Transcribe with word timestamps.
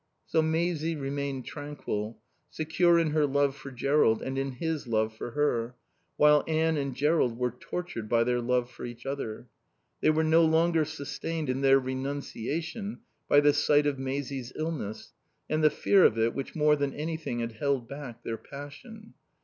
So 0.25 0.41
Maisie 0.41 0.95
remained 0.95 1.45
tranquil, 1.45 2.17
secure 2.49 2.97
in 2.97 3.11
her 3.11 3.27
love 3.27 3.55
for 3.55 3.69
Jerrold, 3.69 4.23
and 4.23 4.35
in 4.35 4.53
his 4.53 4.87
love 4.87 5.13
for 5.15 5.29
her, 5.33 5.75
while 6.17 6.43
Anne 6.47 6.75
and 6.75 6.95
Jerrold 6.95 7.37
were 7.37 7.51
tortured 7.51 8.09
by 8.09 8.23
their 8.23 8.41
love 8.41 8.67
for 8.71 8.83
each 8.83 9.05
other. 9.05 9.47
They 10.01 10.09
were 10.09 10.23
no 10.23 10.43
longer 10.43 10.85
sustained 10.85 11.51
in 11.51 11.61
their 11.61 11.79
renunciation 11.79 13.01
by 13.27 13.41
the 13.41 13.53
sight 13.53 13.85
of 13.85 13.99
Maisie's 13.99 14.51
illness 14.55 15.13
and 15.47 15.63
the 15.63 15.69
fear 15.69 16.03
of 16.03 16.17
it 16.17 16.33
which 16.33 16.55
more 16.55 16.75
than 16.75 16.95
anything 16.95 17.37
had 17.37 17.51
held 17.51 17.87
back 17.87 18.23
their 18.23 18.37
passion. 18.37 19.13